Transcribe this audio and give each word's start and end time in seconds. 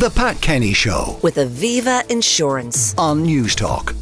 The 0.00 0.08
Pat 0.08 0.40
Kenny 0.40 0.72
Show 0.72 1.18
with 1.20 1.36
Aviva 1.36 2.10
Insurance. 2.10 2.94
on 2.96 3.22
Newstalk. 3.22 3.94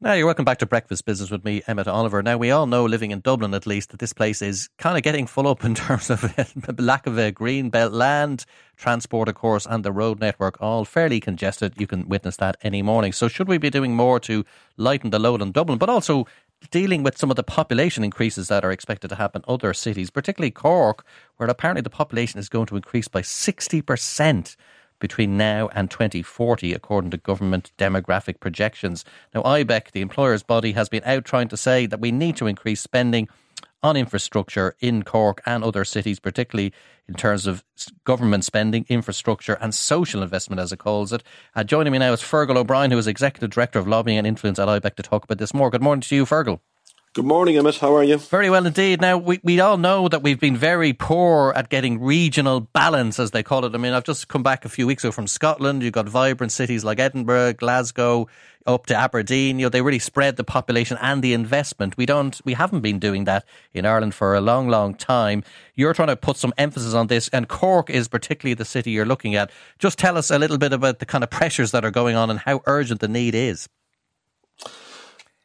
Now, 0.00 0.14
you're 0.14 0.26
welcome 0.26 0.44
back 0.44 0.58
to 0.58 0.66
Breakfast 0.66 1.04
Business 1.04 1.30
with 1.30 1.44
me, 1.44 1.62
Emmet 1.68 1.86
Oliver. 1.86 2.24
Now, 2.24 2.38
we 2.38 2.50
all 2.50 2.66
know, 2.66 2.84
living 2.84 3.12
in 3.12 3.20
Dublin 3.20 3.54
at 3.54 3.68
least, 3.68 3.90
that 3.90 4.00
this 4.00 4.12
place 4.12 4.42
is 4.42 4.68
kind 4.76 4.96
of 4.96 5.04
getting 5.04 5.28
full 5.28 5.46
up 5.46 5.64
in 5.64 5.74
terms 5.76 6.10
of 6.10 6.24
lack 6.80 7.06
of 7.06 7.16
a 7.18 7.30
green 7.30 7.70
belt 7.70 7.92
land, 7.92 8.46
transport, 8.76 9.28
of 9.28 9.36
course, 9.36 9.64
and 9.64 9.84
the 9.84 9.92
road 9.92 10.18
network, 10.18 10.60
all 10.60 10.84
fairly 10.84 11.20
congested. 11.20 11.74
You 11.78 11.86
can 11.86 12.08
witness 12.08 12.36
that 12.38 12.56
any 12.60 12.82
morning. 12.82 13.12
So, 13.12 13.28
should 13.28 13.46
we 13.46 13.58
be 13.58 13.70
doing 13.70 13.94
more 13.94 14.18
to 14.18 14.44
lighten 14.76 15.10
the 15.10 15.20
load 15.20 15.40
on 15.40 15.52
Dublin, 15.52 15.78
but 15.78 15.88
also 15.88 16.26
dealing 16.70 17.02
with 17.02 17.16
some 17.16 17.30
of 17.30 17.36
the 17.36 17.42
population 17.42 18.04
increases 18.04 18.48
that 18.48 18.64
are 18.64 18.72
expected 18.72 19.08
to 19.08 19.14
happen 19.14 19.42
in 19.46 19.52
other 19.52 19.72
cities, 19.72 20.10
particularly 20.10 20.50
Cork, 20.50 21.04
where 21.36 21.48
apparently 21.48 21.82
the 21.82 21.90
population 21.90 22.38
is 22.38 22.48
going 22.48 22.66
to 22.66 22.76
increase 22.76 23.08
by 23.08 23.22
60%? 23.22 24.56
between 25.00 25.36
now 25.36 25.68
and 25.74 25.90
2040, 25.90 26.72
according 26.72 27.10
to 27.10 27.16
government 27.16 27.72
demographic 27.78 28.40
projections. 28.40 29.04
Now, 29.34 29.42
IBEC, 29.42 29.92
the 29.92 30.00
employers' 30.00 30.42
body, 30.42 30.72
has 30.72 30.88
been 30.88 31.04
out 31.04 31.24
trying 31.24 31.48
to 31.48 31.56
say 31.56 31.86
that 31.86 32.00
we 32.00 32.10
need 32.10 32.36
to 32.36 32.46
increase 32.46 32.80
spending 32.80 33.28
on 33.82 33.96
infrastructure 33.96 34.74
in 34.80 35.02
Cork 35.02 35.40
and 35.46 35.62
other 35.62 35.84
cities, 35.84 36.20
particularly 36.20 36.72
in 37.08 37.14
terms 37.14 37.46
of 37.46 37.64
government 38.04 38.44
spending, 38.44 38.84
infrastructure, 38.88 39.54
and 39.60 39.74
social 39.74 40.22
investment, 40.22 40.60
as 40.60 40.72
it 40.72 40.78
calls 40.78 41.12
it. 41.12 41.22
Uh, 41.54 41.64
joining 41.64 41.92
me 41.92 41.98
now 41.98 42.12
is 42.12 42.20
Fergal 42.20 42.56
O'Brien, 42.56 42.90
who 42.90 42.98
is 42.98 43.06
Executive 43.06 43.50
Director 43.50 43.78
of 43.78 43.88
Lobbying 43.88 44.18
and 44.18 44.26
Influence 44.26 44.58
at 44.58 44.68
IBEC, 44.68 44.94
to 44.96 45.02
talk 45.02 45.24
about 45.24 45.38
this 45.38 45.54
more. 45.54 45.70
Good 45.70 45.82
morning 45.82 46.02
to 46.02 46.14
you, 46.14 46.24
Fergal. 46.24 46.60
Good 47.18 47.26
morning, 47.26 47.56
Emmet. 47.56 47.78
How 47.78 47.96
are 47.96 48.04
you? 48.04 48.18
Very 48.18 48.48
well 48.48 48.64
indeed. 48.64 49.00
Now, 49.00 49.18
we, 49.18 49.40
we 49.42 49.58
all 49.58 49.76
know 49.76 50.06
that 50.06 50.22
we've 50.22 50.38
been 50.38 50.56
very 50.56 50.92
poor 50.92 51.52
at 51.56 51.68
getting 51.68 52.00
regional 52.00 52.60
balance, 52.60 53.18
as 53.18 53.32
they 53.32 53.42
call 53.42 53.64
it. 53.64 53.74
I 53.74 53.78
mean, 53.78 53.92
I've 53.92 54.04
just 54.04 54.28
come 54.28 54.44
back 54.44 54.64
a 54.64 54.68
few 54.68 54.86
weeks 54.86 55.02
ago 55.02 55.10
from 55.10 55.26
Scotland. 55.26 55.82
You've 55.82 55.94
got 55.94 56.08
vibrant 56.08 56.52
cities 56.52 56.84
like 56.84 57.00
Edinburgh, 57.00 57.54
Glasgow, 57.54 58.28
up 58.68 58.86
to 58.86 58.94
Aberdeen. 58.94 59.58
You 59.58 59.66
know, 59.66 59.68
they 59.68 59.82
really 59.82 59.98
spread 59.98 60.36
the 60.36 60.44
population 60.44 60.96
and 61.00 61.20
the 61.20 61.32
investment. 61.32 61.96
We 61.96 62.06
don't, 62.06 62.40
we 62.44 62.52
haven't 62.52 62.82
been 62.82 63.00
doing 63.00 63.24
that 63.24 63.44
in 63.74 63.84
Ireland 63.84 64.14
for 64.14 64.36
a 64.36 64.40
long, 64.40 64.68
long 64.68 64.94
time. 64.94 65.42
You're 65.74 65.94
trying 65.94 66.08
to 66.08 66.16
put 66.16 66.36
some 66.36 66.54
emphasis 66.56 66.94
on 66.94 67.08
this, 67.08 67.26
and 67.30 67.48
Cork 67.48 67.90
is 67.90 68.06
particularly 68.06 68.54
the 68.54 68.64
city 68.64 68.92
you're 68.92 69.04
looking 69.04 69.34
at. 69.34 69.50
Just 69.80 69.98
tell 69.98 70.16
us 70.16 70.30
a 70.30 70.38
little 70.38 70.56
bit 70.56 70.72
about 70.72 71.00
the 71.00 71.06
kind 71.06 71.24
of 71.24 71.30
pressures 71.30 71.72
that 71.72 71.84
are 71.84 71.90
going 71.90 72.14
on 72.14 72.30
and 72.30 72.38
how 72.38 72.62
urgent 72.66 73.00
the 73.00 73.08
need 73.08 73.34
is. 73.34 73.68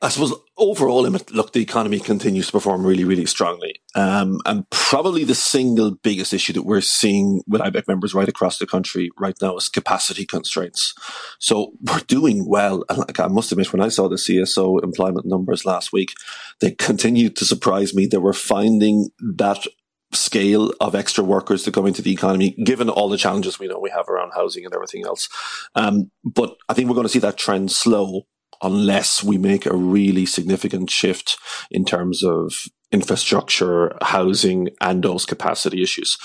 I 0.04 0.10
suppose 0.10 0.34
overall, 0.58 1.04
look, 1.04 1.54
the 1.54 1.62
economy 1.62 1.98
continues 1.98 2.48
to 2.48 2.52
perform 2.52 2.86
really, 2.86 3.06
really 3.06 3.26
strongly. 3.26 3.76
Um, 3.96 4.42
and 4.46 4.70
probably 4.70 5.24
the 5.24 5.34
single 5.34 5.92
biggest 5.92 6.34
issue 6.34 6.52
that 6.54 6.64
we're 6.64 6.82
seeing 6.82 7.42
with 7.48 7.62
IBEC 7.62 7.88
members 7.88 8.14
right 8.14 8.28
across 8.28 8.58
the 8.58 8.68
country 8.68 9.12
right 9.18 9.36
now 9.42 9.56
is 9.56 9.70
capacity 9.70 10.26
constraints. 10.26 10.94
So 11.40 11.72
we're 11.82 12.02
doing 12.02 12.46
well. 12.46 12.84
And 12.90 12.98
like 12.98 13.18
I 13.18 13.28
must 13.28 13.54
admit, 13.54 13.72
when 13.72 13.82
I 13.82 13.88
saw 13.88 14.10
the 14.10 14.18
CSO 14.18 14.84
employment 14.84 15.26
numbers 15.26 15.64
last 15.64 15.94
week, 15.94 16.12
they 16.60 16.72
continued 16.72 17.38
to 17.38 17.46
surprise 17.46 17.96
me 17.96 18.06
that 18.08 18.20
we're 18.20 18.34
finding 18.34 19.08
that 19.20 19.66
scale 20.12 20.74
of 20.82 20.96
extra 20.96 21.24
workers 21.24 21.64
to 21.64 21.72
come 21.72 21.88
into 21.88 22.02
the 22.02 22.12
economy, 22.12 22.52
given 22.66 22.90
all 22.90 23.08
the 23.08 23.18
challenges 23.18 23.58
we 23.58 23.68
know 23.68 23.80
we 23.80 23.90
have 23.90 24.10
around 24.10 24.32
housing 24.36 24.66
and 24.66 24.74
everything 24.74 25.06
else. 25.06 25.30
Um, 25.76 26.12
but 26.26 26.58
I 26.68 26.74
think 26.74 26.90
we're 26.90 26.96
going 26.96 27.08
to 27.08 27.14
see 27.14 27.20
that 27.20 27.38
trend 27.38 27.72
slow 27.72 28.24
unless 28.64 29.24
we 29.24 29.38
make 29.38 29.66
a 29.66 29.76
really 29.76 30.26
significant 30.26 30.90
shift 30.90 31.38
in 31.70 31.86
terms 31.86 32.24
of 32.24 32.66
infrastructure, 32.92 33.96
housing, 34.02 34.70
and 34.80 35.04
those 35.04 35.26
capacity 35.26 35.82
issues. 35.82 36.18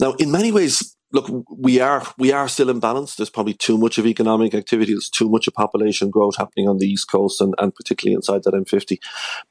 Now, 0.00 0.12
in 0.14 0.30
many 0.30 0.50
ways, 0.50 0.96
look, 1.12 1.30
we 1.50 1.80
are 1.80 2.02
we 2.18 2.32
are 2.32 2.48
still 2.48 2.68
imbalanced. 2.68 3.16
There's 3.16 3.30
probably 3.30 3.54
too 3.54 3.78
much 3.78 3.98
of 3.98 4.06
economic 4.06 4.54
activity. 4.54 4.92
There's 4.92 5.10
too 5.10 5.28
much 5.28 5.46
of 5.46 5.54
population 5.54 6.10
growth 6.10 6.36
happening 6.36 6.68
on 6.68 6.78
the 6.78 6.86
east 6.86 7.10
coast 7.10 7.40
and, 7.40 7.54
and 7.58 7.74
particularly 7.74 8.14
inside 8.14 8.42
that 8.44 8.54
M50. 8.54 8.98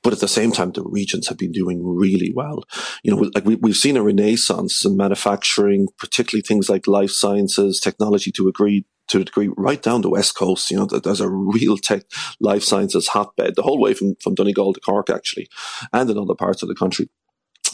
But 0.03 0.13
at 0.13 0.19
the 0.19 0.27
same 0.27 0.51
time, 0.51 0.71
the 0.71 0.83
regions 0.83 1.27
have 1.27 1.37
been 1.37 1.51
doing 1.51 1.81
really 1.83 2.31
well. 2.35 2.63
You 3.03 3.15
know, 3.15 3.29
like 3.33 3.45
we, 3.45 3.55
we've 3.55 3.77
seen 3.77 3.97
a 3.97 4.03
renaissance 4.03 4.83
in 4.85 4.97
manufacturing, 4.97 5.87
particularly 5.97 6.41
things 6.41 6.69
like 6.69 6.87
life 6.87 7.11
sciences, 7.11 7.79
technology 7.79 8.31
to 8.33 8.47
agree 8.47 8.85
to 9.07 9.21
a 9.21 9.23
degree 9.23 9.49
right 9.57 9.81
down 9.81 10.01
the 10.01 10.09
west 10.09 10.35
coast. 10.35 10.71
You 10.71 10.77
know, 10.77 10.85
there's 10.85 11.21
a 11.21 11.29
real 11.29 11.77
tech 11.77 12.03
life 12.39 12.63
sciences 12.63 13.07
hotbed 13.07 13.55
the 13.55 13.63
whole 13.63 13.79
way 13.79 13.93
from, 13.93 14.15
from 14.21 14.35
Donegal 14.35 14.73
to 14.73 14.79
Cork, 14.79 15.09
actually, 15.09 15.47
and 15.93 16.09
in 16.09 16.17
other 16.17 16.35
parts 16.35 16.61
of 16.63 16.69
the 16.69 16.75
country. 16.75 17.09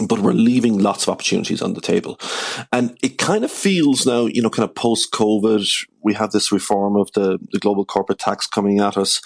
But 0.07 0.19
we're 0.19 0.33
leaving 0.33 0.79
lots 0.79 1.03
of 1.03 1.09
opportunities 1.09 1.61
on 1.61 1.73
the 1.73 1.81
table. 1.81 2.19
And 2.71 2.97
it 3.03 3.17
kind 3.17 3.43
of 3.43 3.51
feels 3.51 4.05
now, 4.05 4.25
you 4.25 4.41
know, 4.41 4.49
kind 4.49 4.67
of 4.67 4.73
post 4.73 5.11
COVID, 5.11 5.85
we 6.03 6.13
have 6.13 6.31
this 6.31 6.51
reform 6.51 6.95
of 6.95 7.11
the, 7.13 7.39
the 7.51 7.59
global 7.59 7.85
corporate 7.85 8.19
tax 8.19 8.47
coming 8.47 8.79
at 8.79 8.97
us. 8.97 9.21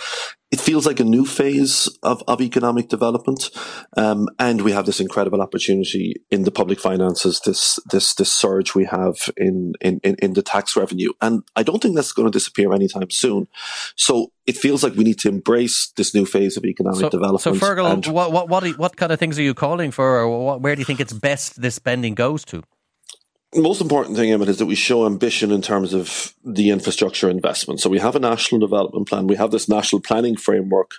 It 0.52 0.59
feels 0.59 0.86
like 0.86 1.00
a 1.00 1.03
new 1.03 1.25
phase 1.25 1.90
of, 2.03 2.24
of 2.28 2.40
economic 2.40 2.88
development. 2.88 3.50
Um, 3.97 4.30
and 4.40 4.62
we 4.62 4.72
have 4.72 4.85
this 4.85 5.00
incredible 5.00 5.41
opportunity 5.41 6.16
in 6.30 6.44
the 6.44 6.52
public 6.52 6.80
finances, 6.80 7.41
this, 7.44 7.80
this, 7.90 8.14
this 8.14 8.31
surge 8.31 8.75
we 8.75 8.85
have 8.85 9.16
in, 9.35 9.74
in, 9.81 10.00
in, 10.03 10.16
in 10.22 10.34
the 10.34 10.41
tax 10.41 10.78
revenue. 10.78 11.12
And 11.22 11.44
I 11.56 11.64
don't 11.64 11.81
think 11.81 11.96
that's 11.96 12.14
going 12.14 12.28
to 12.28 12.31
disappear 12.31 12.74
anytime 12.74 13.09
soon. 13.09 13.47
So 13.96 14.31
it 14.46 14.56
feels 14.56 14.84
like 14.84 14.94
we 14.94 15.03
need 15.03 15.19
to 15.19 15.30
embrace 15.30 15.91
this 15.97 16.14
new 16.14 16.25
phase 16.25 16.56
of 16.58 16.64
economic 16.64 17.00
So, 17.00 17.09
development. 17.09 17.41
so 17.41 17.66
Fergal, 17.66 18.08
what, 18.14 18.31
what, 18.31 18.47
what, 18.47 18.78
what 18.78 18.96
kind 18.97 19.12
of 19.12 19.19
things 19.19 19.38
are 19.40 19.44
you 19.44 19.56
calling 19.56 19.91
for, 19.91 20.19
or 20.19 20.46
what, 20.46 20.62
where 20.62 20.75
do 20.75 20.80
you 20.80 20.85
think 20.85 21.00
it's 21.00 21.14
best 21.14 21.62
this 21.62 21.75
spending 21.75 22.14
goes 22.14 22.46
to? 22.46 22.64
Most 23.54 23.80
important 23.80 24.18
thing, 24.18 24.32
Emmet, 24.32 24.50
is 24.50 24.58
that 24.58 24.66
we 24.66 24.76
show 24.76 25.06
ambition 25.06 25.52
in 25.52 25.62
terms 25.62 25.94
of 25.94 26.34
the 26.44 26.72
infrastructure 26.72 27.30
investment. 27.30 27.80
So 27.80 27.90
we 27.90 28.00
have 28.00 28.16
a 28.16 28.20
national 28.20 28.60
development 28.60 29.08
plan. 29.08 29.28
We 29.28 29.38
have 29.38 29.52
this 29.52 29.70
national 29.70 30.02
planning 30.02 30.36
framework, 30.36 30.92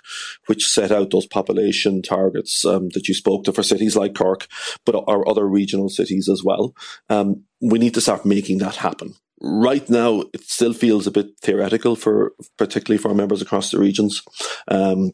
which 0.47 0.65
set 0.65 0.91
out 0.91 1.11
those 1.11 1.27
population 1.27 2.01
targets 2.01 2.65
um, 2.65 2.89
that 2.89 3.07
you 3.07 3.13
spoke 3.13 3.43
to 3.43 3.53
for 3.53 3.61
cities 3.61 3.95
like 3.95 4.15
Cork, 4.15 4.47
but 4.85 4.95
our 5.07 5.27
other 5.27 5.47
regional 5.47 5.89
cities 5.89 6.27
as 6.27 6.43
well. 6.43 6.73
Um, 7.09 7.43
we 7.61 7.77
need 7.77 7.93
to 7.93 8.01
start 8.01 8.25
making 8.25 8.57
that 8.59 8.77
happen. 8.77 9.13
Right 9.39 9.87
now, 9.87 10.23
it 10.33 10.41
still 10.41 10.73
feels 10.73 11.05
a 11.05 11.11
bit 11.11 11.27
theoretical 11.41 11.95
for, 11.95 12.33
particularly 12.57 12.97
for 12.97 13.09
our 13.09 13.15
members 13.15 13.41
across 13.41 13.69
the 13.69 13.77
regions. 13.77 14.23
Um, 14.67 15.11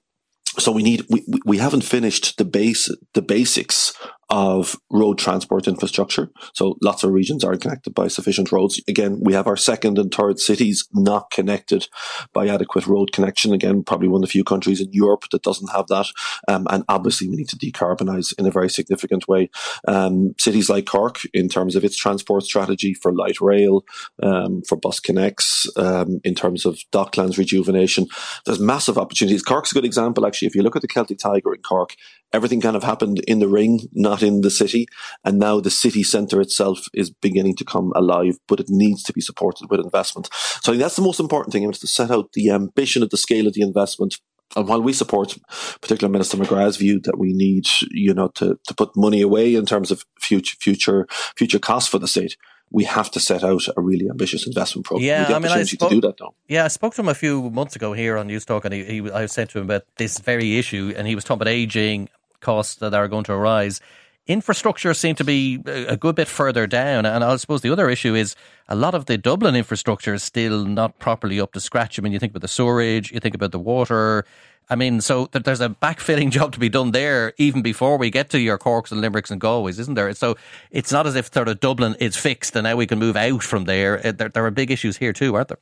so 0.60 0.72
we 0.72 0.84
need 0.84 1.06
we, 1.10 1.24
we- 1.46 1.58
haven't 1.58 1.82
finished 1.84 2.38
the 2.38 2.46
base 2.46 2.90
the 3.14 3.22
basics 3.24 3.94
of 4.34 4.76
road 4.90 5.20
transport 5.20 5.68
infrastructure. 5.68 6.28
So 6.56 6.76
lots 6.82 7.04
of 7.04 7.12
regions 7.12 7.44
aren't 7.44 7.62
connected 7.62 7.94
by 7.94 8.08
sufficient 8.08 8.52
roads. 8.52 8.82
Again, 8.88 9.20
we 9.22 9.34
have 9.34 9.46
our 9.46 9.56
second 9.56 10.00
and 10.00 10.12
third 10.12 10.40
cities 10.40 10.88
not 10.92 11.30
connected 11.30 11.88
by 12.34 12.48
adequate 12.48 12.88
road 12.88 13.12
connection. 13.12 13.54
Again, 13.54 13.84
probably 13.84 14.08
one 14.08 14.24
of 14.24 14.28
the 14.28 14.32
few 14.32 14.44
countries 14.44 14.82
in 14.82 14.92
Europe 14.92 15.26
that 15.32 15.44
doesn't 15.44 15.72
have 15.72 15.86
that. 15.90 16.08
Um, 16.48 16.66
and 16.72 16.84
obviously, 16.90 17.30
we 17.30 17.36
need 17.36 17.50
to 17.50 17.58
decarbonize 17.58 18.34
in 18.40 18.48
a 18.48 18.52
very 18.52 18.72
significant 18.72 19.28
way. 19.28 19.52
Um, 19.88 20.34
cities 20.40 20.68
like 20.68 20.88
Cork, 20.88 21.20
in 21.32 21.48
terms 21.48 21.76
of 21.76 21.84
its 21.84 21.96
transport 21.96 22.42
strategy 22.42 22.96
for 22.96 23.14
light 23.14 23.40
rail, 23.40 23.86
um, 24.24 24.64
for 24.68 24.80
BusConnects, 24.80 25.68
um, 25.78 26.20
in 26.24 26.34
terms 26.34 26.66
of 26.66 26.80
docklands 26.92 27.38
rejuvenation, 27.38 28.08
there's 28.48 28.60
massive 28.60 28.98
opportunities. 28.98 29.44
Cork's 29.44 29.72
a 29.72 29.76
good 29.76 29.86
example, 29.86 30.26
actually. 30.26 30.48
If 30.48 30.56
you 30.56 30.64
look 30.64 30.76
at 30.76 30.82
the 30.82 30.88
Celtic 30.88 31.20
Tiger 31.20 31.54
in 31.54 31.62
Cork, 31.62 31.94
everything 32.34 32.62
kind 32.62 32.76
of 32.76 32.84
happened 32.84 33.20
in 33.28 33.38
the 33.38 33.48
ring, 33.48 33.82
not 33.94 34.22
in 34.23 34.41
the 34.41 34.50
city. 34.50 34.88
And 35.23 35.38
now 35.38 35.59
the 35.59 35.69
city 35.69 36.03
centre 36.03 36.41
itself 36.41 36.88
is 36.94 37.11
beginning 37.11 37.56
to 37.57 37.66
come 37.66 37.91
alive, 37.95 38.38
but 38.47 38.59
it 38.59 38.69
needs 38.69 39.03
to 39.03 39.13
be 39.13 39.22
supported 39.22 39.69
with 39.69 39.79
investment. 39.79 40.29
So 40.34 40.72
I 40.72 40.73
think 40.73 40.81
that's 40.81 40.95
the 40.95 41.01
most 41.01 41.19
important 41.19 41.53
thing, 41.53 41.69
is 41.69 41.79
to 41.79 41.88
set 41.88 42.09
out 42.09 42.34
the 42.34 42.50
ambition 42.50 43.03
of 43.03 43.09
the 43.09 43.17
scale 43.17 43.47
of 43.47 43.53
the 43.53 43.61
investment. 43.61 44.16
And 44.56 44.67
while 44.67 44.81
we 44.81 44.94
support, 44.94 45.35
particularly 45.81 46.11
Minister 46.11 46.38
McGrath's 46.38 46.78
view 46.78 47.00
that 47.01 47.17
we 47.17 47.34
need, 47.34 47.66
you 47.89 48.13
know, 48.13 48.28
to, 48.35 48.59
to 48.67 48.75
put 48.75 48.95
money 48.95 49.22
away 49.22 49.56
in 49.56 49.66
terms 49.66 49.89
of 49.89 50.03
future, 50.19 50.55
future, 50.59 51.07
future 51.35 51.59
costs 51.59 51.90
for 51.90 51.97
the 51.97 52.07
state, 52.07 52.38
we 52.69 52.84
have 52.84 53.09
to 53.11 53.19
set 53.19 53.44
out 53.44 53.61
a 53.78 53.81
really 53.81 54.09
ambitious 54.09 54.47
investment 54.47 54.85
program. 54.85 55.08
Yeah, 55.08 55.35
I 55.35 55.40
mean, 55.40 55.52
I 55.52 55.64
spoke- 55.64 55.90
to 55.90 55.96
do 55.96 56.02
that 56.02 56.16
now. 56.19 56.34
Yeah, 56.47 56.66
I 56.66 56.67
spoke 56.67 56.96
to 56.96 57.02
him 57.02 57.09
a 57.09 57.16
few 57.16 57.49
months 57.52 57.76
ago 57.76 57.93
here 57.93 58.17
on 58.17 58.28
Newstalk, 58.28 58.66
and 58.66 58.73
he, 58.73 58.84
he, 58.84 59.11
I 59.11 59.28
said 59.28 59.49
to 59.49 59.59
him 59.59 59.66
about 59.66 59.84
this 59.97 60.19
very 60.19 60.58
issue, 60.58 60.93
and 60.96 61.08
he 61.08 61.16
was 61.16 61.23
talking 61.23 61.41
about 61.41 61.52
aging 61.52 62.09
costs 62.41 62.76
that 62.76 62.93
are 62.93 63.08
going 63.08 63.23
to 63.26 63.34
arise. 63.34 63.79
Infrastructure 64.25 64.93
seemed 64.93 65.17
to 65.17 65.25
be 65.25 65.61
a 65.66 65.97
good 65.97 66.16
bit 66.16 66.29
further 66.29 66.66
down, 66.66 67.05
and 67.05 67.25
I 67.25 67.35
suppose 67.35 67.59
the 67.61 67.72
other 67.72 67.90
issue 67.90 68.16
is 68.16 68.37
a 68.70 68.75
lot 68.75 68.96
of 68.96 69.05
the 69.05 69.17
Dublin 69.17 69.53
infrastructure 69.53 70.14
is 70.14 70.23
still 70.23 70.64
not 70.64 70.97
properly 70.97 71.41
up 71.41 71.52
to 71.53 71.59
scratch. 71.59 71.99
I 71.99 72.02
mean, 72.02 72.14
you 72.14 72.20
think 72.20 72.31
about 72.31 72.41
the 72.41 72.47
sewerage, 72.47 73.11
you 73.11 73.20
think 73.20 73.35
about 73.35 73.52
the 73.52 73.59
water. 73.59 74.23
I 74.70 74.75
mean, 74.78 75.02
so 75.02 75.25
th- 75.25 75.43
there's 75.43 75.59
a 75.59 75.67
backfilling 75.67 76.31
job 76.37 76.53
to 76.53 76.59
be 76.59 76.70
done 76.70 76.91
there 76.91 77.34
even 77.37 77.61
before 77.61 77.97
we 77.97 78.09
get 78.09 78.29
to 78.29 78.40
your 78.40 78.58
Corks 78.58 78.93
and 78.93 79.02
Limericks 79.02 79.29
and 79.29 79.41
Galways, 79.41 79.78
isn't 79.78 79.96
there? 79.96 80.14
So 80.14 80.37
it's 80.72 80.93
not 80.93 81.05
as 81.05 81.16
if 81.17 81.34
sort 81.34 81.49
of 81.49 81.59
Dublin 81.59 81.96
is 81.99 82.16
fixed 82.16 82.55
and 82.55 82.64
now 82.64 82.78
we 82.78 82.87
can 82.87 82.99
move 82.99 83.17
out 83.17 83.43
from 83.43 83.66
there. 83.66 83.99
Uh, 84.08 84.14
There, 84.14 84.29
there 84.29 84.46
are 84.46 84.52
big 84.52 84.72
issues 84.72 84.96
here 84.97 85.11
too, 85.11 85.35
aren't 85.35 85.49
there? 85.49 85.59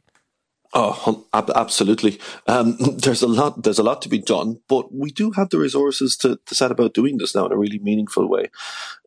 Oh, 0.73 1.27
absolutely. 1.33 2.17
Um, 2.47 2.77
there's 2.97 3.21
a 3.21 3.27
lot. 3.27 3.63
There's 3.63 3.79
a 3.79 3.83
lot 3.83 4.01
to 4.03 4.09
be 4.09 4.19
done, 4.19 4.61
but 4.69 4.93
we 4.93 5.11
do 5.11 5.31
have 5.31 5.49
the 5.49 5.57
resources 5.57 6.15
to, 6.17 6.39
to 6.45 6.55
set 6.55 6.71
about 6.71 6.93
doing 6.93 7.17
this 7.17 7.35
now 7.35 7.45
in 7.45 7.51
a 7.51 7.57
really 7.57 7.79
meaningful 7.79 8.27
way. 8.29 8.49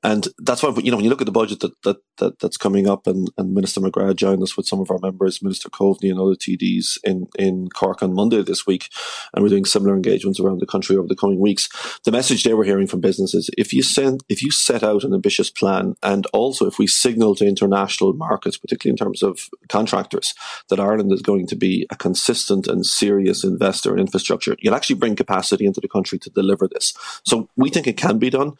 And 0.02 0.28
that's 0.38 0.62
why, 0.62 0.70
you 0.82 0.90
know, 0.90 0.98
when 0.98 1.04
you 1.04 1.10
look 1.10 1.22
at 1.22 1.24
the 1.24 1.32
budget 1.32 1.60
that, 1.60 1.80
that, 1.82 1.96
that 2.18 2.38
that's 2.38 2.58
coming 2.58 2.86
up, 2.86 3.06
and, 3.06 3.30
and 3.38 3.54
Minister 3.54 3.80
McGrath 3.80 4.16
joined 4.16 4.42
us 4.42 4.54
with 4.54 4.66
some 4.66 4.78
of 4.78 4.90
our 4.90 4.98
members, 4.98 5.42
Minister 5.42 5.70
Coveney 5.70 6.10
and 6.10 6.20
other 6.20 6.34
TDs 6.34 6.98
in, 7.04 7.26
in 7.38 7.70
Cork 7.70 8.02
on 8.02 8.12
Monday 8.12 8.42
this 8.42 8.66
week, 8.66 8.90
and 9.32 9.42
we're 9.42 9.48
doing 9.48 9.64
similar 9.64 9.96
engagements 9.96 10.38
around 10.38 10.60
the 10.60 10.66
country 10.66 10.94
over 10.94 11.08
the 11.08 11.16
coming 11.16 11.40
weeks. 11.40 11.70
The 12.04 12.12
message 12.12 12.44
they 12.44 12.52
were 12.52 12.64
hearing 12.64 12.86
from 12.86 13.00
businesses: 13.00 13.48
if 13.56 13.72
you 13.72 13.82
send, 13.82 14.22
if 14.28 14.42
you 14.42 14.50
set 14.50 14.82
out 14.82 15.04
an 15.04 15.14
ambitious 15.14 15.48
plan, 15.48 15.96
and 16.02 16.26
also 16.34 16.66
if 16.66 16.78
we 16.78 16.86
signal 16.86 17.34
to 17.36 17.46
international 17.46 18.12
markets, 18.12 18.58
particularly 18.58 18.92
in 18.92 18.98
terms 18.98 19.22
of 19.22 19.48
contractors, 19.70 20.34
that 20.68 20.78
Ireland 20.80 21.12
is 21.12 21.22
going 21.22 21.46
to 21.46 21.53
be 21.54 21.86
a 21.90 21.96
consistent 21.96 22.66
and 22.66 22.84
serious 22.84 23.44
investor 23.44 23.94
in 23.94 24.00
infrastructure, 24.00 24.56
you'll 24.60 24.74
actually 24.74 24.96
bring 24.96 25.16
capacity 25.16 25.66
into 25.66 25.80
the 25.80 25.88
country 25.88 26.18
to 26.18 26.30
deliver 26.30 26.68
this. 26.68 26.94
So 27.24 27.48
we 27.56 27.70
think 27.70 27.86
it 27.86 27.96
can 27.96 28.18
be 28.18 28.30
done. 28.30 28.52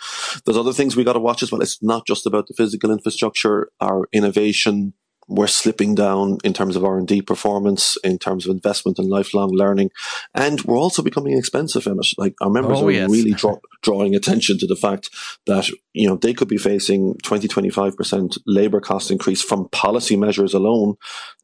There's 0.44 0.56
other 0.56 0.72
things 0.72 0.96
we 0.96 1.04
got 1.04 1.14
to 1.14 1.20
watch 1.20 1.42
as 1.42 1.52
well. 1.52 1.62
It's 1.62 1.82
not 1.82 2.06
just 2.06 2.26
about 2.26 2.46
the 2.46 2.54
physical 2.54 2.90
infrastructure, 2.90 3.70
our 3.80 4.08
innovation, 4.12 4.94
we're 5.28 5.46
slipping 5.46 5.94
down 5.94 6.38
in 6.44 6.52
terms 6.52 6.76
of 6.76 6.84
R&D 6.84 7.22
performance, 7.22 7.96
in 8.04 8.18
terms 8.18 8.46
of 8.46 8.52
investment 8.52 8.98
and 8.98 9.08
lifelong 9.08 9.50
learning. 9.50 9.90
And 10.34 10.60
we're 10.62 10.78
also 10.78 11.02
becoming 11.02 11.36
expensive 11.36 11.86
in 11.86 11.98
it. 11.98 12.06
Like 12.18 12.34
our 12.40 12.50
members 12.50 12.78
oh, 12.80 12.88
are 12.88 12.92
yes. 12.92 13.10
really 13.10 13.32
draw, 13.32 13.58
drawing 13.82 14.14
attention 14.14 14.58
to 14.58 14.66
the 14.66 14.76
fact 14.76 15.10
that, 15.46 15.68
you 15.92 16.08
know, 16.08 16.16
they 16.16 16.34
could 16.34 16.48
be 16.48 16.58
facing 16.58 17.16
20, 17.22 17.48
25% 17.48 18.38
labor 18.46 18.80
cost 18.80 19.10
increase 19.10 19.42
from 19.42 19.68
policy 19.70 20.16
measures 20.16 20.54
alone, 20.54 20.96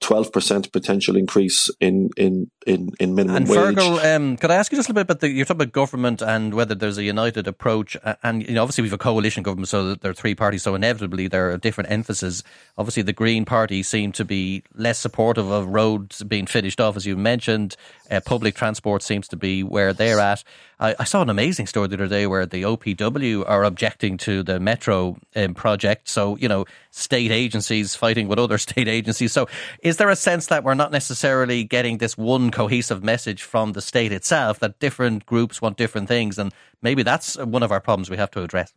12% 0.03 0.73
potential 0.73 1.17
increase 1.17 1.71
in, 1.81 2.11
in, 2.17 2.51
in, 2.67 2.91
in 2.99 3.15
minimum 3.15 3.37
and 3.37 3.49
wage. 3.49 3.59
Fergal, 3.59 4.15
um, 4.15 4.37
could 4.37 4.51
I 4.51 4.57
ask 4.57 4.73
you 4.73 4.79
just 4.79 4.89
a 4.89 4.93
little 4.93 5.05
bit 5.05 5.11
about 5.11 5.21
the, 5.21 5.31
you're 5.31 5.45
talking 5.47 5.63
about 5.63 5.73
government 5.73 6.23
and 6.23 6.55
whether 6.55 6.75
there's 6.75 6.99
a 6.99 7.05
united 7.05 7.47
approach 7.47 7.97
and, 8.23 8.47
you 8.47 8.55
know, 8.55 8.63
obviously 8.63 8.83
we 8.83 8.89
have 8.89 8.95
a 8.95 8.99
coalition 8.99 9.43
government, 9.43 9.69
so 9.69 9.95
there 9.95 10.11
are 10.11 10.15
three 10.15 10.35
parties, 10.35 10.63
so 10.63 10.75
inevitably 10.75 11.29
there 11.29 11.51
are 11.51 11.57
different 11.57 11.91
emphases. 11.91 12.43
Obviously 12.77 13.03
the 13.03 13.13
Green 13.13 13.45
Party 13.45 13.70
Party 13.71 13.85
seem 13.85 14.11
to 14.11 14.25
be 14.25 14.65
less 14.75 14.99
supportive 14.99 15.49
of 15.49 15.69
roads 15.69 16.25
being 16.25 16.47
finished 16.47 16.81
off, 16.81 16.97
as 16.97 17.07
you 17.07 17.17
mentioned. 17.17 17.77
Uh, 18.11 18.19
public 18.19 18.57
transport 18.57 19.01
seems 19.01 19.29
to 19.29 19.37
be 19.37 19.63
where 19.63 19.93
they're 19.93 20.19
at. 20.19 20.43
I, 20.81 20.97
I, 20.99 21.05
saw 21.05 21.23
an 21.23 21.31
amazing 21.31 21.69
story 21.69 21.87
the 21.87 21.95
other 21.95 22.09
day 22.09 22.27
where 22.27 22.47
the 22.47 22.63
OPW 22.63 23.49
are 23.49 23.63
objecting 23.63 24.17
to 24.27 24.43
the 24.43 24.59
metro 24.59 25.19
um, 25.37 25.55
project. 25.55 26.09
So, 26.09 26.37
you 26.39 26.49
know, 26.49 26.65
state 26.91 27.31
agencies 27.31 27.95
fighting 27.95 28.27
with 28.27 28.41
other 28.41 28.59
state 28.69 28.89
agencies. 28.89 29.31
So, 29.31 29.47
is 29.85 29.99
there 29.99 30.11
a 30.11 30.17
sense 30.17 30.49
that 30.49 30.65
we're 30.65 30.75
not 30.75 30.91
necessarily 30.91 31.63
getting 31.63 31.99
this 31.99 32.19
one 32.19 32.51
cohesive 32.51 33.05
message 33.05 33.45
from 33.45 33.75
the 33.75 33.81
state 33.81 34.11
itself 34.11 34.59
that 34.59 34.81
different 34.81 35.27
groups 35.27 35.63
want 35.63 35.77
different 35.77 36.09
things? 36.09 36.41
And 36.41 36.53
maybe 36.83 37.05
that's 37.05 37.37
one 37.37 37.63
of 37.63 37.71
our 37.71 37.81
problems 37.81 38.11
we 38.11 38.17
have 38.17 38.33
to 38.33 38.43
address. 38.43 38.75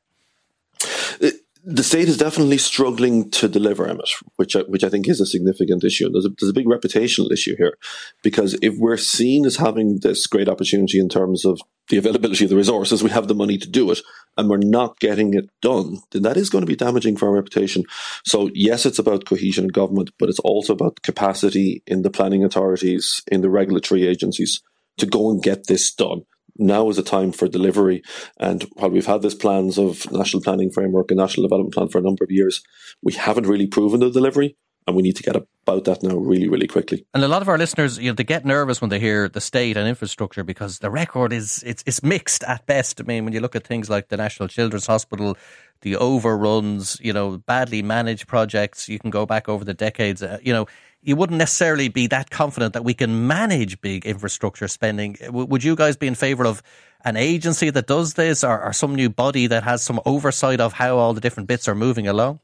It- 1.66 1.76
the 1.76 1.84
state 1.84 2.10
is 2.10 2.18
definitely 2.18 2.58
struggling 2.58 3.30
to 3.32 3.48
deliver 3.48 3.88
Emmet, 3.88 4.10
which 4.36 4.56
I, 4.56 4.62
which 4.62 4.84
I 4.84 4.90
think 4.90 5.08
is 5.08 5.22
a 5.22 5.26
significant 5.26 5.84
issue. 5.84 6.10
There's 6.10 6.26
a, 6.26 6.30
there's 6.40 6.50
a 6.50 6.54
big 6.54 6.66
reputational 6.66 7.32
issue 7.32 7.56
here 7.58 7.78
because 8.22 8.58
if 8.62 8.76
we're 8.78 8.98
seen 8.98 9.46
as 9.46 9.56
having 9.56 10.00
this 10.02 10.28
great 10.28 10.50
opportunity 10.50 11.00
in 11.00 11.10
terms 11.10 11.46
of 11.46 11.62
the 11.90 11.98
availability 11.98 12.46
of 12.46 12.50
the 12.50 12.56
resources, 12.56 13.04
we 13.04 13.10
have 13.10 13.28
the 13.28 13.36
money 13.36 13.58
to 13.58 13.70
do 13.70 13.92
it, 13.92 14.00
and 14.38 14.50
we're 14.50 14.58
not 14.58 15.00
getting 15.00 15.34
it 15.34 15.50
done, 15.62 15.98
then 16.12 16.22
that 16.24 16.38
is 16.38 16.50
going 16.50 16.62
to 16.62 16.68
be 16.68 16.76
damaging 16.76 17.18
for 17.18 17.28
our 17.28 17.36
reputation. 17.36 17.84
So 18.26 18.50
yes, 18.54 18.86
it's 18.86 19.00
about 19.00 19.26
cohesion 19.26 19.66
in 19.66 19.70
government, 19.70 20.12
but 20.18 20.30
it's 20.30 20.40
also 20.40 20.74
about 20.74 21.02
capacity 21.02 21.84
in 21.86 22.02
the 22.02 22.10
planning 22.10 22.44
authorities, 22.44 23.22
in 23.32 23.42
the 23.42 23.50
regulatory 23.50 24.08
agencies 24.08 24.62
to 24.98 25.06
go 25.06 25.30
and 25.30 25.42
get 25.42 25.68
this 25.68 25.94
done 25.94 26.24
now 26.58 26.90
is 26.90 26.98
a 26.98 27.04
time 27.04 27.32
for 27.32 27.48
delivery. 27.48 28.04
And 28.40 28.64
while 28.74 28.90
we've 28.90 29.06
had 29.06 29.22
this 29.22 29.36
plans 29.36 29.78
of 29.78 30.12
national 30.12 30.44
planning 30.44 30.72
framework 30.72 31.12
and 31.12 31.18
national 31.18 31.48
development 31.48 31.74
plan 31.74 31.90
for 31.90 31.98
a 31.98 32.02
number 32.02 32.24
of 32.24 32.32
years, 32.32 32.62
we 33.02 33.14
haven't 33.14 33.48
really 33.48 33.68
proven 33.68 34.00
the 34.00 34.12
delivery. 34.12 34.56
And 34.86 34.98
we 34.98 35.02
need 35.02 35.16
to 35.16 35.24
get 35.24 35.38
about 35.38 35.86
that 35.86 36.04
now 36.04 36.18
really, 36.18 36.50
really 36.50 36.68
quickly. 36.68 37.06
And 37.14 37.24
a 37.24 37.30
lot 37.30 37.42
of 37.42 37.48
our 37.48 37.58
listeners, 37.58 37.98
you 37.98 38.10
know, 38.10 38.16
they 38.16 38.26
get 38.26 38.46
nervous 38.46 38.82
when 38.82 38.90
they 38.90 39.00
hear 39.00 39.30
the 39.30 39.40
state 39.40 39.78
and 39.78 39.88
infrastructure 39.88 40.44
because 40.44 40.80
the 40.80 40.92
record 40.92 41.32
is 41.32 41.64
it's 41.66 41.86
it's 41.88 42.04
mixed 42.04 42.44
at 42.44 42.66
best. 42.66 43.00
I 43.00 43.06
mean, 43.06 43.24
when 43.24 43.34
you 43.34 43.40
look 43.40 43.56
at 43.56 43.66
things 43.66 43.90
like 43.90 44.10
the 44.10 44.18
National 44.18 44.50
Children's 44.50 44.88
Hospital, 44.88 45.38
the 45.84 45.96
overruns, 45.96 46.98
you 47.02 47.14
know, 47.14 47.38
badly 47.38 47.82
managed 47.82 48.28
projects, 48.28 48.90
you 48.90 49.00
can 49.00 49.10
go 49.10 49.26
back 49.26 49.48
over 49.48 49.64
the 49.64 49.74
decades. 49.74 50.22
Uh, 50.22 50.40
you 50.44 50.52
know, 50.52 50.68
you 51.04 51.16
wouldn't 51.16 51.38
necessarily 51.38 51.90
be 51.90 52.08
that 52.08 52.30
confident 52.30 52.74
that 52.74 52.84
we 52.84 52.94
can 52.94 53.28
manage 53.28 53.80
big 53.82 54.06
infrastructure 54.06 54.68
spending. 54.68 55.18
would 55.30 55.64
you 55.64 55.76
guys 55.76 55.98
be 55.98 56.08
in 56.08 56.16
favour 56.16 56.46
of 56.46 56.64
an 57.04 57.18
agency 57.18 57.70
that 57.70 57.88
does 57.88 58.14
this 58.14 58.44
or, 58.44 58.64
or 58.64 58.72
some 58.72 58.96
new 58.96 59.10
body 59.10 59.48
that 59.48 59.64
has 59.64 59.84
some 59.84 60.00
oversight 60.06 60.62
of 60.62 60.74
how 60.74 60.98
all 60.98 61.14
the 61.14 61.22
different 61.22 61.48
bits 61.48 61.68
are 61.68 61.76
moving 61.76 62.08
along? 62.08 62.40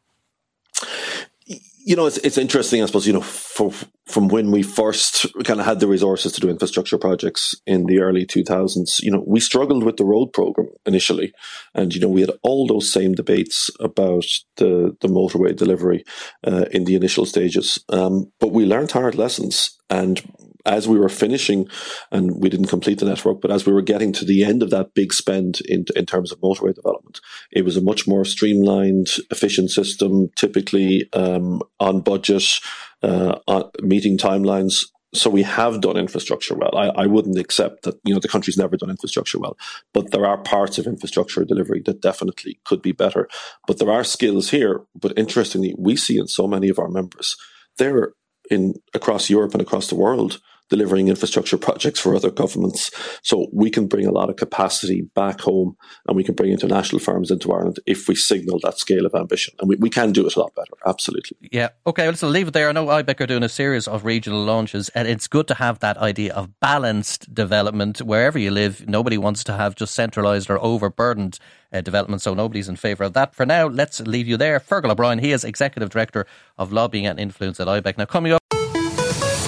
You 1.86 1.96
know, 1.96 2.06
it's 2.06 2.18
it's 2.20 2.38
interesting, 2.38 2.82
I 2.82 2.86
suppose. 2.86 3.08
You 3.08 3.14
know, 3.14 3.22
for, 3.22 3.72
from 4.06 4.28
when 4.28 4.52
we 4.52 4.64
first 4.64 5.26
kind 5.46 5.60
of 5.60 5.66
had 5.66 5.80
the 5.80 5.88
resources 5.88 6.34
to 6.34 6.42
do 6.42 6.50
infrastructure 6.50 6.98
projects 6.98 7.56
in 7.66 7.86
the 7.86 8.00
early 8.00 8.26
two 8.26 8.44
thousands, 8.44 9.00
you 9.02 9.12
know, 9.12 9.24
we 9.26 9.40
struggled 9.40 9.84
with 9.84 9.98
the 9.98 10.06
road 10.06 10.34
program 10.34 10.68
initially, 10.86 11.34
and 11.74 11.94
you 11.94 12.02
know, 12.02 12.10
we 12.10 12.22
had 12.22 12.32
all 12.44 12.68
those 12.68 12.92
same 12.92 13.14
debates 13.14 13.70
about 13.80 14.26
the 14.58 14.96
the 15.02 15.08
motorway 15.08 15.56
delivery 15.56 16.04
uh, 16.46 16.66
in 16.72 16.84
the 16.84 16.96
initial 16.96 17.26
stages. 17.26 17.84
Um, 17.90 18.32
but 18.40 18.52
we 18.52 18.66
learned 18.66 18.92
hard 18.92 19.16
lessons, 19.16 19.78
and 19.90 20.22
as 20.70 20.88
we 20.88 21.00
were 21.00 21.10
finishing, 21.10 21.68
and 22.12 22.42
we 22.42 22.48
didn't 22.48 22.68
complete 22.68 23.00
the 23.00 23.06
network, 23.06 23.42
but 23.42 23.52
as 23.52 23.66
we 23.66 23.74
were 23.74 23.82
getting 23.82 24.14
to 24.14 24.24
the 24.24 24.46
end 24.46 24.64
of 24.64 24.70
that 24.70 24.94
big 24.94 25.12
spend 25.12 25.60
in, 25.62 25.84
in 25.96 26.06
terms 26.06 26.32
of 26.32 26.40
motorway 26.40 26.74
development, 26.74 27.20
it 27.52 27.66
was 27.66 27.76
a 27.76 27.82
much 27.82 28.08
more 28.08 28.24
streamlined, 28.24 29.08
efficient 29.32 29.72
system, 29.72 30.30
typically 30.36 31.10
um, 31.14 31.62
on 31.80 32.02
budget, 32.02 32.60
uh, 33.02 33.40
on 33.48 33.70
meeting 33.82 34.18
timelines. 34.18 34.86
So 35.12 35.32
we 35.32 35.42
have 35.42 35.82
done 35.82 35.98
infrastructure 35.98 36.56
well. 36.56 36.78
I, 36.78 37.04
I 37.04 37.06
wouldn't 37.08 37.40
accept 37.40 37.82
that, 37.84 37.96
you 38.06 38.14
know, 38.14 38.20
the 38.20 38.28
country's 38.28 38.60
never 38.60 38.78
done 38.78 38.92
infrastructure 38.92 39.40
well, 39.40 39.58
but 39.92 40.12
there 40.12 40.28
are 40.28 40.38
parts 40.38 40.78
of 40.78 40.86
infrastructure 40.86 41.44
delivery 41.44 41.82
that 41.86 42.02
definitely 42.02 42.60
could 42.64 42.84
be 42.84 42.92
better. 42.92 43.28
But 43.66 43.80
there 43.80 43.92
are 43.92 44.04
skills 44.04 44.52
here. 44.52 44.82
But 44.94 45.18
interestingly, 45.18 45.74
we 45.80 45.96
see 45.96 46.20
in 46.20 46.28
so 46.28 46.48
many 46.48 46.70
of 46.70 46.78
our 46.78 46.90
members, 46.90 47.36
they're 47.80 48.14
in 48.52 48.76
across 48.94 49.30
Europe 49.30 49.54
and 49.54 49.62
across 49.62 49.88
the 49.88 49.96
world 49.96 50.40
delivering 50.70 51.08
infrastructure 51.08 51.58
projects 51.58 52.00
for 52.00 52.16
other 52.16 52.32
governments. 52.32 52.92
So 53.24 53.48
we 53.52 53.70
can 53.70 53.88
bring 53.88 54.06
a 54.06 54.12
lot 54.12 54.30
of 54.30 54.36
capacity 54.36 55.02
back 55.16 55.42
home 55.42 55.76
and 56.08 56.16
we 56.16 56.24
can 56.24 56.36
bring 56.36 56.52
international 56.52 57.00
firms 57.00 57.32
into 57.32 57.52
Ireland 57.52 57.80
if 57.86 58.08
we 58.08 58.16
signal 58.16 58.60
that 58.64 58.78
scale 58.78 59.06
of 59.06 59.16
ambition. 59.16 59.56
And 59.60 59.70
we, 59.70 59.76
we 59.78 59.90
can 59.90 60.12
do 60.12 60.26
it 60.26 60.36
a 60.36 60.40
lot 60.40 60.54
better, 60.56 60.74
absolutely. 60.86 61.38
Yeah. 61.52 61.70
Okay, 61.86 62.06
well, 62.06 62.16
so 62.16 62.28
leave 62.28 62.50
it 62.50 62.54
there. 62.54 62.70
I 62.70 62.72
know 62.72 62.86
IBEC 62.86 63.22
are 63.22 63.28
doing 63.28 63.44
a 63.44 63.50
series 63.50 63.88
of 63.88 64.06
regional 64.06 64.44
launches 64.44 64.90
and 64.90 65.08
it's 65.08 65.28
good 65.28 65.48
to 65.48 65.56
have 65.56 65.80
that 65.80 65.98
idea 65.98 66.34
of 66.34 66.60
balanced 66.60 67.34
development 67.34 68.00
wherever 68.02 68.38
you 68.38 68.52
live. 68.52 68.88
Nobody 68.88 69.18
wants 69.18 69.44
to 69.46 69.54
have 69.54 69.76
just 69.76 69.96
centralised 69.96 70.50
or 70.50 70.60
overburdened 70.60 71.40
uh, 71.72 71.82
development, 71.82 72.22
so 72.22 72.34
nobody's 72.34 72.70
in 72.70 72.76
favour 72.76 73.04
of 73.04 73.14
that. 73.14 73.36
For 73.36 73.46
now, 73.46 73.68
let's 73.68 74.00
leave 74.02 74.28
you 74.28 74.38
there. 74.38 74.60
Fergal 74.60 74.92
O'Brien, 74.92 75.20
he 75.20 75.32
is 75.32 75.44
Executive 75.44 75.90
Director 75.90 76.26
of 76.58 76.72
Lobbying 76.72 77.06
and 77.06 77.20
Influence 77.20 77.60
at 77.60 77.68
IBEC. 77.68 77.98
Now, 77.98 78.06
coming 78.06 78.34
up. 78.34 78.59